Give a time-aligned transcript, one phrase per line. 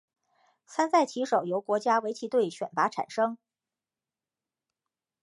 [0.65, 3.37] 参赛棋手由国家围棋队选拔产生。